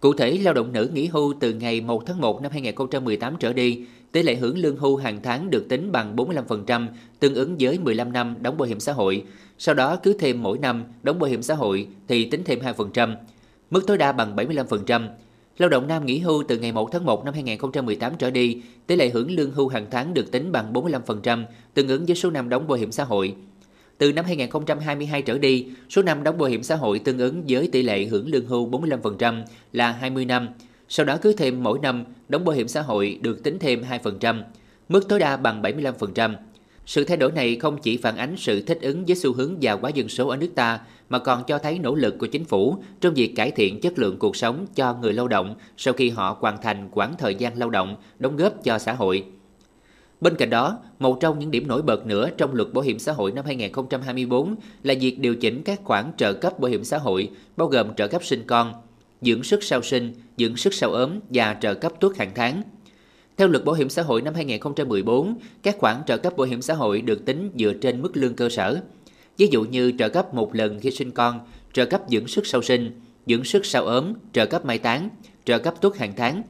[0.00, 3.52] Cụ thể, lao động nữ nghỉ hưu từ ngày 1 tháng 1 năm 2018 trở
[3.52, 6.86] đi, tỷ lệ hưởng lương hưu hàng tháng được tính bằng 45%,
[7.20, 9.24] tương ứng với 15 năm đóng bảo hiểm xã hội.
[9.58, 13.14] Sau đó cứ thêm mỗi năm đóng bảo hiểm xã hội thì tính thêm 2%,
[13.70, 15.08] mức tối đa bằng 75%.
[15.58, 18.96] Lao động nam nghỉ hưu từ ngày 1 tháng 1 năm 2018 trở đi, tỷ
[18.96, 22.48] lệ hưởng lương hưu hàng tháng được tính bằng 45%, tương ứng với số năm
[22.48, 23.34] đóng bảo hiểm xã hội.
[24.00, 27.68] Từ năm 2022 trở đi, số năm đóng bảo hiểm xã hội tương ứng với
[27.72, 30.48] tỷ lệ hưởng lương hưu 45% là 20 năm.
[30.88, 34.42] Sau đó cứ thêm mỗi năm đóng bảo hiểm xã hội được tính thêm 2%,
[34.88, 36.34] mức tối đa bằng 75%.
[36.86, 39.72] Sự thay đổi này không chỉ phản ánh sự thích ứng với xu hướng già
[39.72, 42.76] hóa dân số ở nước ta, mà còn cho thấy nỗ lực của chính phủ
[43.00, 46.36] trong việc cải thiện chất lượng cuộc sống cho người lao động sau khi họ
[46.40, 49.24] hoàn thành quãng thời gian lao động, đóng góp cho xã hội.
[50.20, 53.12] Bên cạnh đó, một trong những điểm nổi bật nữa trong luật bảo hiểm xã
[53.12, 57.30] hội năm 2024 là việc điều chỉnh các khoản trợ cấp bảo hiểm xã hội,
[57.56, 58.72] bao gồm trợ cấp sinh con,
[59.20, 62.62] dưỡng sức sau sinh, dưỡng sức sau ốm và trợ cấp tuất hàng tháng.
[63.36, 66.74] Theo luật bảo hiểm xã hội năm 2014, các khoản trợ cấp bảo hiểm xã
[66.74, 68.80] hội được tính dựa trên mức lương cơ sở.
[69.36, 71.40] Ví dụ như trợ cấp một lần khi sinh con,
[71.72, 75.08] trợ cấp dưỡng sức sau sinh, dưỡng sức sau ốm, trợ cấp mai táng,
[75.44, 76.42] trợ cấp tuất hàng tháng.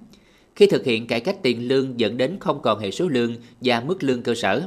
[0.61, 3.81] Khi thực hiện cải cách tiền lương dẫn đến không còn hệ số lương và
[3.81, 4.62] mức lương cơ sở.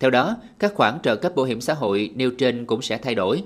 [0.00, 3.14] Theo đó, các khoản trợ cấp bảo hiểm xã hội nêu trên cũng sẽ thay
[3.14, 3.42] đổi.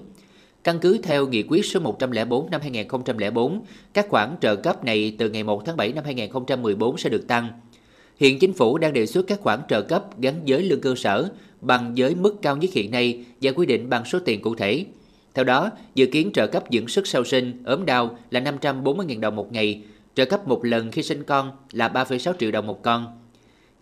[0.65, 3.61] Căn cứ theo nghị quyết số 104 năm 2004,
[3.95, 7.49] các khoản trợ cấp này từ ngày 1 tháng 7 năm 2014 sẽ được tăng.
[8.17, 11.31] Hiện chính phủ đang đề xuất các khoản trợ cấp gắn với lương cơ sở
[11.61, 14.85] bằng với mức cao nhất hiện nay và quy định bằng số tiền cụ thể.
[15.35, 19.37] Theo đó, dự kiến trợ cấp dưỡng sức sau sinh, ốm đau là 540.000 đồng
[19.37, 19.83] một ngày,
[20.19, 23.21] trợ cấp một lần khi sinh con là 3,6 triệu đồng một con.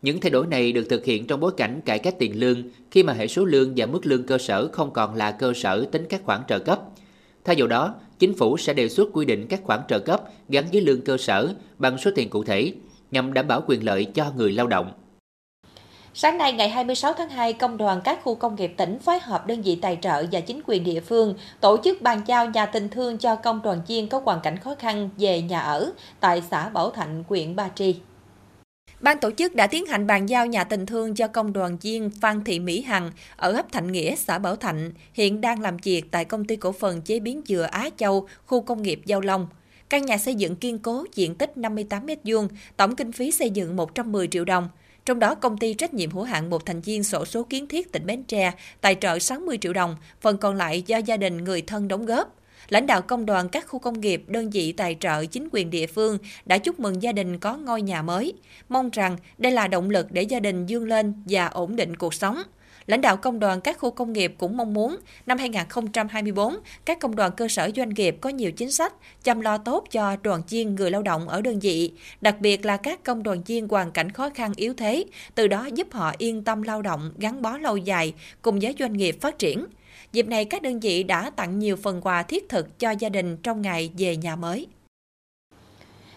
[0.02, 3.02] Những thay đổi này được thực hiện trong bối cảnh cải cách tiền lương khi
[3.02, 6.04] mà hệ số lương và mức lương cơ sở không còn là cơ sở tính
[6.08, 6.80] các khoản trợ cấp.
[7.44, 10.64] Thay vào đó, chính phủ sẽ đề xuất quy định các khoản trợ cấp gắn
[10.72, 12.72] với lương cơ sở bằng số tiền cụ thể
[13.10, 14.92] nhằm đảm bảo quyền lợi cho người lao động.
[16.18, 19.46] Sáng nay ngày 26 tháng 2, Công đoàn các khu công nghiệp tỉnh phối hợp
[19.46, 22.88] đơn vị tài trợ và chính quyền địa phương tổ chức bàn giao nhà tình
[22.88, 26.68] thương cho công đoàn viên có hoàn cảnh khó khăn về nhà ở tại xã
[26.68, 27.96] Bảo Thạnh, huyện Ba Tri.
[29.00, 32.10] Ban tổ chức đã tiến hành bàn giao nhà tình thương cho công đoàn viên
[32.20, 36.02] Phan Thị Mỹ Hằng ở ấp Thạnh Nghĩa, xã Bảo Thạnh, hiện đang làm việc
[36.10, 39.48] tại công ty cổ phần chế biến dừa Á Châu, khu công nghiệp Giao Long.
[39.88, 43.76] Căn nhà xây dựng kiên cố, diện tích 58 m2, tổng kinh phí xây dựng
[43.76, 44.68] 110 triệu đồng.
[45.06, 47.92] Trong đó, công ty trách nhiệm hữu hạn một thành viên sổ số kiến thiết
[47.92, 51.62] tỉnh Bến Tre tài trợ 60 triệu đồng, phần còn lại do gia đình người
[51.62, 52.36] thân đóng góp.
[52.68, 55.86] Lãnh đạo công đoàn các khu công nghiệp, đơn vị tài trợ chính quyền địa
[55.86, 58.32] phương đã chúc mừng gia đình có ngôi nhà mới.
[58.68, 62.14] Mong rằng đây là động lực để gia đình dương lên và ổn định cuộc
[62.14, 62.42] sống.
[62.86, 64.96] Lãnh đạo công đoàn các khu công nghiệp cũng mong muốn
[65.26, 69.58] năm 2024, các công đoàn cơ sở doanh nghiệp có nhiều chính sách chăm lo
[69.58, 73.22] tốt cho đoàn viên người lao động ở đơn vị, đặc biệt là các công
[73.22, 76.82] đoàn viên hoàn cảnh khó khăn yếu thế, từ đó giúp họ yên tâm lao
[76.82, 79.66] động, gắn bó lâu dài cùng với doanh nghiệp phát triển.
[80.12, 83.36] Dịp này, các đơn vị đã tặng nhiều phần quà thiết thực cho gia đình
[83.36, 84.66] trong ngày về nhà mới.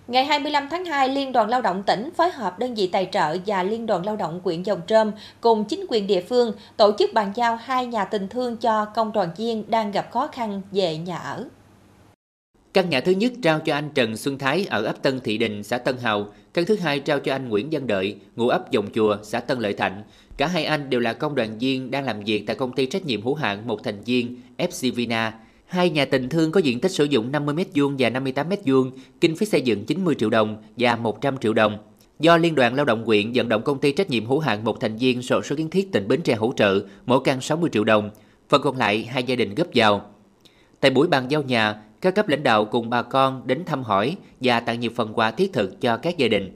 [0.10, 3.38] Ngày 25 tháng 2, Liên đoàn Lao động tỉnh phối hợp đơn vị tài trợ
[3.46, 7.14] và Liên đoàn Lao động quyện Dòng Trơm cùng chính quyền địa phương tổ chức
[7.14, 10.98] bàn giao hai nhà tình thương cho công đoàn viên đang gặp khó khăn về
[10.98, 11.46] nhà ở.
[12.74, 15.64] Căn nhà thứ nhất trao cho anh Trần Xuân Thái ở ấp Tân Thị Đình,
[15.64, 16.26] xã Tân Hào.
[16.54, 19.60] Căn thứ hai trao cho anh Nguyễn Văn Đợi, ngụ ấp Dòng Chùa, xã Tân
[19.60, 20.04] Lợi Thạnh.
[20.38, 23.06] Cả hai anh đều là công đoàn viên đang làm việc tại công ty trách
[23.06, 25.34] nhiệm hữu hạn một thành viên FC Vina.
[25.70, 29.62] Hai nhà tình thương có diện tích sử dụng 50m2 và 58m2, kinh phí xây
[29.62, 31.78] dựng 90 triệu đồng và 100 triệu đồng.
[32.20, 34.80] Do Liên đoàn Lao động huyện vận động công ty trách nhiệm hữu hạn một
[34.80, 37.84] thành viên sổ số kiến thiết tỉnh Bến Tre hỗ trợ, mỗi căn 60 triệu
[37.84, 38.10] đồng,
[38.50, 40.02] phần còn lại hai gia đình góp vào.
[40.80, 44.16] Tại buổi bàn giao nhà, các cấp lãnh đạo cùng bà con đến thăm hỏi
[44.42, 46.56] và tặng nhiều phần quà thiết thực cho các gia đình.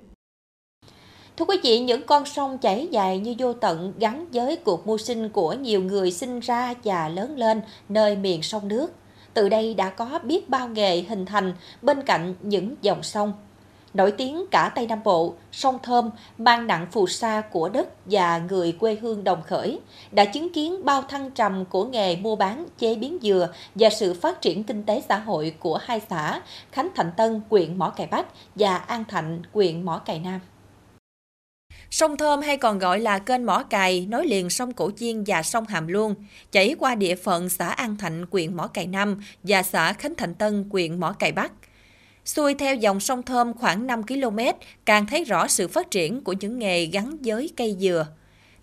[1.38, 4.98] Thưa quý vị, những con sông chảy dài như vô tận gắn với cuộc mưu
[4.98, 8.92] sinh của nhiều người sinh ra và lớn lên nơi miền sông nước.
[9.34, 13.34] Từ đây đã có biết bao nghề hình thành bên cạnh những dòng sông.
[13.94, 18.38] Nổi tiếng cả Tây Nam Bộ, sông Thơm mang nặng phù sa của đất và
[18.38, 19.80] người quê hương đồng khởi,
[20.12, 24.14] đã chứng kiến bao thăng trầm của nghề mua bán chế biến dừa và sự
[24.14, 26.42] phát triển kinh tế xã hội của hai xã
[26.72, 30.40] Khánh Thạnh Tân, huyện Mỏ Cày Bắc và An Thạnh, huyện Mỏ Cày Nam.
[31.94, 35.44] Sông Thơm hay còn gọi là kênh Mỏ Cày nối liền sông Cổ Chiên và
[35.44, 36.16] sông Hàm Luông,
[36.52, 40.34] chảy qua địa phận xã An Thạnh, huyện Mỏ Cày Nam và xã Khánh Thạnh
[40.34, 41.52] Tân, huyện Mỏ Cày Bắc.
[42.26, 44.40] Xuôi theo dòng sông Thơm khoảng 5 km,
[44.86, 48.08] càng thấy rõ sự phát triển của những nghề gắn với cây dừa.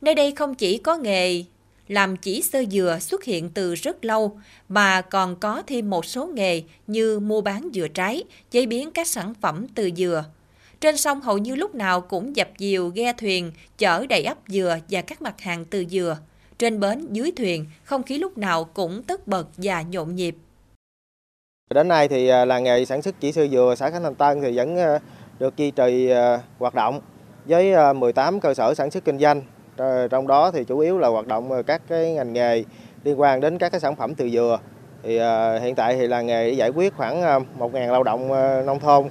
[0.01, 1.45] Nơi đây không chỉ có nghề
[1.89, 6.27] làm chỉ sơ dừa xuất hiện từ rất lâu, mà còn có thêm một số
[6.27, 10.25] nghề như mua bán dừa trái, chế biến các sản phẩm từ dừa.
[10.81, 14.79] Trên sông hầu như lúc nào cũng dập dìu ghe thuyền chở đầy ắp dừa
[14.91, 16.19] và các mặt hàng từ dừa.
[16.59, 20.35] Trên bến dưới thuyền, không khí lúc nào cũng tất bật và nhộn nhịp.
[21.75, 24.41] Đến nay thì à, làng nghề sản xuất chỉ sơ dừa xã Khánh Thành Tân
[24.43, 24.99] thì vẫn à,
[25.39, 27.01] được duy trì à, hoạt động
[27.45, 29.43] với 18 cơ sở sản xuất kinh doanh.
[30.11, 32.65] Trong đó thì chủ yếu là hoạt động các cái ngành nghề
[33.05, 34.59] liên quan đến các cái sản phẩm từ dừa.
[35.03, 35.19] Thì
[35.61, 37.23] hiện tại thì làng nghề giải quyết khoảng
[37.59, 38.29] 1.000 lao động
[38.67, 39.09] nông thôn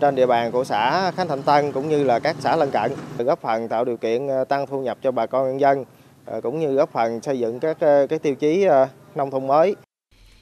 [0.00, 2.92] trên địa bàn của xã Khánh Thạnh Tân cũng như là các xã lân cận,
[3.18, 5.84] góp phần tạo điều kiện ờ, tăng thu nhập cho bà con nhân dân
[6.24, 8.66] ờ, cũng như góp phần xây dựng các ờ, cái tiêu chí
[9.14, 9.76] nông thôn mới.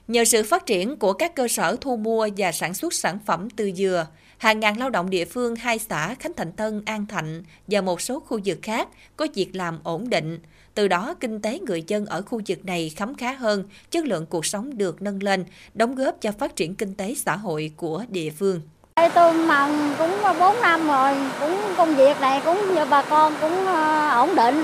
[0.09, 3.50] Nhờ sự phát triển của các cơ sở thu mua và sản xuất sản phẩm
[3.50, 4.07] từ dừa,
[4.38, 8.00] hàng ngàn lao động địa phương hai xã Khánh Thạnh Tân, An Thạnh và một
[8.00, 10.38] số khu vực khác có việc làm ổn định.
[10.74, 14.26] Từ đó, kinh tế người dân ở khu vực này khấm khá hơn, chất lượng
[14.26, 18.05] cuộc sống được nâng lên, đóng góp cho phát triển kinh tế xã hội của
[18.09, 18.61] địa phương.
[19.09, 23.67] Tôi mong cũng 4 năm rồi, cũng công việc này cũng như bà con cũng
[23.67, 24.63] ờ, ổn định,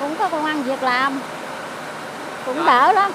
[0.00, 1.20] cũng có công ăn việc làm,
[2.46, 3.12] cũng đỡ lắm.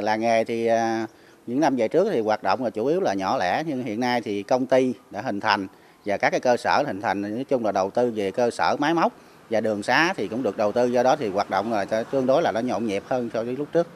[0.00, 1.06] Làng nghề thì à,
[1.46, 4.00] những năm về trước thì hoạt động là chủ yếu là nhỏ lẻ nhưng hiện
[4.00, 5.66] nay thì công ty đã hình thành
[6.04, 8.76] và các cái cơ sở hình thành nói chung là đầu tư về cơ sở
[8.78, 9.12] máy móc
[9.50, 12.26] và đường xá thì cũng được đầu tư do đó thì hoạt động là tương
[12.26, 13.86] đối là nó nhộn nhịp hơn so với lúc trước.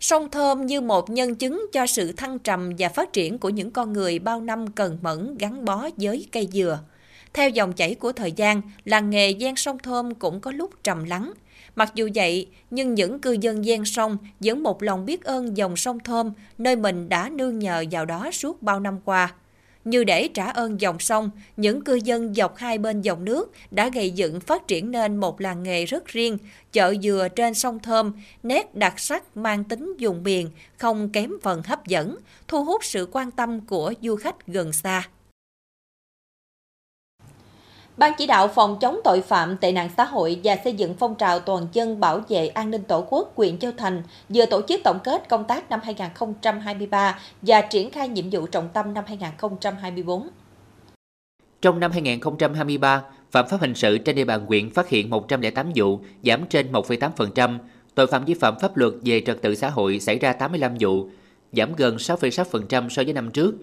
[0.00, 3.70] Sông Thơm như một nhân chứng cho sự thăng trầm và phát triển của những
[3.70, 6.80] con người bao năm cần mẫn gắn bó với cây dừa.
[7.32, 11.04] Theo dòng chảy của thời gian, làng nghề gian sông Thơm cũng có lúc trầm
[11.04, 11.32] lắng,
[11.76, 15.76] Mặc dù vậy, nhưng những cư dân gian sông vẫn một lòng biết ơn dòng
[15.76, 19.34] sông Thơm, nơi mình đã nương nhờ vào đó suốt bao năm qua.
[19.84, 23.88] Như để trả ơn dòng sông, những cư dân dọc hai bên dòng nước đã
[23.88, 26.38] gây dựng phát triển nên một làng nghề rất riêng,
[26.72, 28.12] chợ dừa trên sông Thơm,
[28.42, 32.16] nét đặc sắc mang tính dùng miền, không kém phần hấp dẫn,
[32.48, 35.08] thu hút sự quan tâm của du khách gần xa.
[38.00, 41.14] Ban chỉ đạo phòng chống tội phạm tệ nạn xã hội và xây dựng phong
[41.14, 44.80] trào toàn dân bảo vệ an ninh tổ quốc huyện Châu Thành vừa tổ chức
[44.84, 50.28] tổng kết công tác năm 2023 và triển khai nhiệm vụ trọng tâm năm 2024.
[51.62, 56.00] Trong năm 2023, phạm pháp hình sự trên địa bàn huyện phát hiện 108 vụ,
[56.24, 57.58] giảm trên 1,8%.
[57.94, 61.08] Tội phạm vi phạm pháp luật về trật tự xã hội xảy ra 85 vụ,
[61.52, 63.54] giảm gần 6,6% so với năm trước.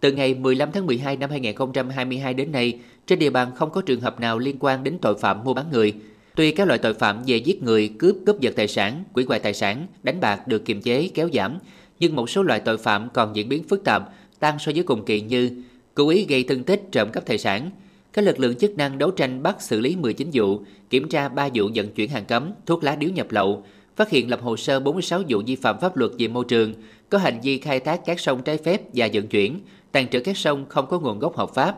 [0.00, 4.00] Từ ngày 15 tháng 12 năm 2022 đến nay, trên địa bàn không có trường
[4.00, 5.94] hợp nào liên quan đến tội phạm mua bán người.
[6.34, 9.40] Tuy các loại tội phạm về giết người, cướp, cướp giật tài sản, quỷ hoại
[9.40, 11.58] tài sản, đánh bạc được kiềm chế, kéo giảm,
[12.00, 14.02] nhưng một số loại tội phạm còn diễn biến phức tạp,
[14.38, 15.62] tăng so với cùng kỳ như
[15.94, 17.70] cố ý gây thương tích, trộm cắp tài sản.
[18.12, 20.60] Các lực lượng chức năng đấu tranh bắt xử lý 19 vụ,
[20.90, 23.64] kiểm tra 3 vụ vận chuyển hàng cấm, thuốc lá điếu nhập lậu,
[23.96, 26.74] phát hiện lập hồ sơ 46 vụ vi phạm pháp luật về môi trường,
[27.08, 29.60] có hành vi khai thác các sông trái phép và vận chuyển,
[29.92, 31.76] tàn trữ các sông không có nguồn gốc hợp pháp.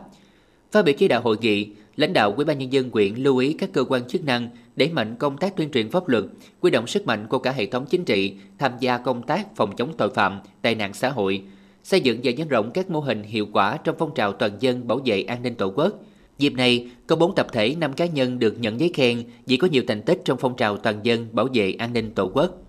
[0.73, 3.53] Phát biểu chỉ đạo hội nghị, lãnh đạo Ủy ban nhân dân huyện lưu ý
[3.53, 6.23] các cơ quan chức năng đẩy mạnh công tác tuyên truyền pháp luật,
[6.59, 9.75] quy động sức mạnh của cả hệ thống chính trị tham gia công tác phòng
[9.75, 11.41] chống tội phạm, tệ nạn xã hội,
[11.83, 14.87] xây dựng và nhân rộng các mô hình hiệu quả trong phong trào toàn dân
[14.87, 15.93] bảo vệ an ninh tổ quốc.
[16.37, 19.67] Dịp này, có 4 tập thể, 5 cá nhân được nhận giấy khen vì có
[19.67, 22.62] nhiều thành tích trong phong trào toàn dân bảo vệ an ninh tổ quốc.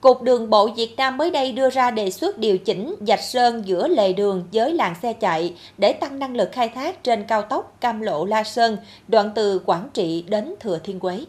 [0.00, 3.62] Cục Đường bộ Việt Nam mới đây đưa ra đề xuất điều chỉnh dạch sơn
[3.66, 7.42] giữa lề đường với làng xe chạy để tăng năng lực khai thác trên cao
[7.42, 8.76] tốc Cam Lộ La Sơn,
[9.08, 11.24] đoạn từ Quảng Trị đến Thừa Thiên Huế.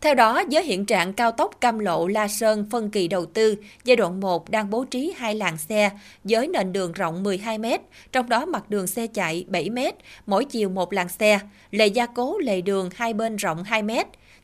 [0.00, 3.54] Theo đó, với hiện trạng cao tốc Cam Lộ La Sơn phân kỳ đầu tư,
[3.84, 5.90] giai đoạn 1 đang bố trí hai làn xe
[6.24, 7.66] với nền đường rộng 12 m,
[8.12, 9.78] trong đó mặt đường xe chạy 7 m,
[10.26, 11.40] mỗi chiều một làn xe,
[11.70, 13.90] lề gia cố lề đường hai bên rộng 2 m,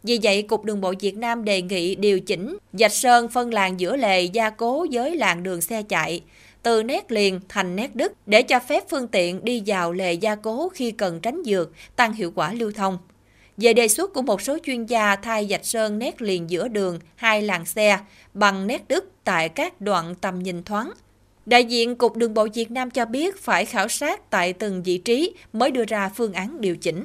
[0.04, 3.80] vì vậy, Cục Đường bộ Việt Nam đề nghị điều chỉnh dạch sơn phân làng
[3.80, 6.22] giữa lề gia cố với làng đường xe chạy
[6.64, 10.34] từ nét liền thành nét đứt để cho phép phương tiện đi vào lề gia
[10.34, 12.98] cố khi cần tránh dược, tăng hiệu quả lưu thông.
[13.56, 16.98] Về đề xuất của một số chuyên gia thay dạch sơn nét liền giữa đường
[17.16, 17.98] hai làng xe
[18.34, 20.90] bằng nét đứt tại các đoạn tầm nhìn thoáng.
[21.46, 24.98] Đại diện Cục Đường bộ Việt Nam cho biết phải khảo sát tại từng vị
[24.98, 27.04] trí mới đưa ra phương án điều chỉnh.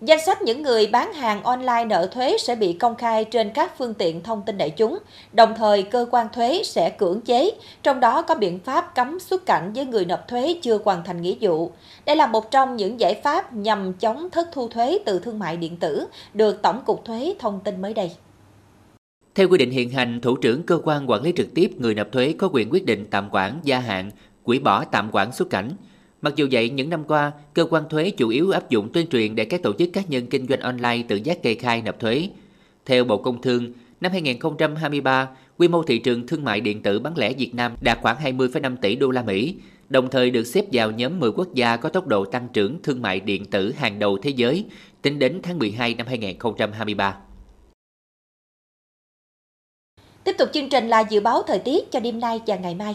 [0.00, 3.78] Danh sách những người bán hàng online nợ thuế sẽ bị công khai trên các
[3.78, 4.98] phương tiện thông tin đại chúng,
[5.32, 7.50] đồng thời cơ quan thuế sẽ cưỡng chế,
[7.82, 11.22] trong đó có biện pháp cấm xuất cảnh với người nộp thuế chưa hoàn thành
[11.22, 11.72] nghĩa vụ.
[12.06, 15.56] Đây là một trong những giải pháp nhằm chống thất thu thuế từ thương mại
[15.56, 18.10] điện tử, được Tổng cục Thuế thông tin mới đây.
[19.34, 22.12] Theo quy định hiện hành, thủ trưởng cơ quan quản lý trực tiếp người nộp
[22.12, 24.10] thuế có quyền quyết định tạm quản, gia hạn,
[24.42, 25.70] quỹ bỏ tạm quản xuất cảnh–
[26.24, 29.34] Mặc dù vậy, những năm qua, cơ quan thuế chủ yếu áp dụng tuyên truyền
[29.34, 32.28] để các tổ chức cá nhân kinh doanh online tự giác kê khai nộp thuế.
[32.86, 37.18] Theo Bộ Công Thương, năm 2023, quy mô thị trường thương mại điện tử bán
[37.18, 39.54] lẻ Việt Nam đạt khoảng 20,5 tỷ đô la Mỹ,
[39.88, 43.02] đồng thời được xếp vào nhóm 10 quốc gia có tốc độ tăng trưởng thương
[43.02, 44.64] mại điện tử hàng đầu thế giới
[45.02, 47.16] tính đến tháng 12 năm 2023.
[50.24, 52.94] Tiếp tục chương trình là dự báo thời tiết cho đêm nay và ngày mai.